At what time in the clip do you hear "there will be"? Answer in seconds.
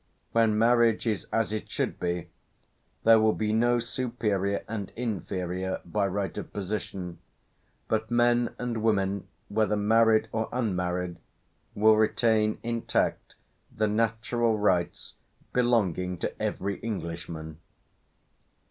3.03-3.53